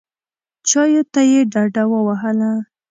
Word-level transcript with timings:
چایو 0.69 1.03
ته 1.13 1.21
یې 1.31 1.39
ډډه 1.51 1.83
ووهله. 1.91 2.51